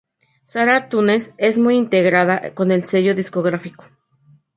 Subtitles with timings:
[0.45, 3.85] Sara Tunes es muy integrada con el sello discográfico.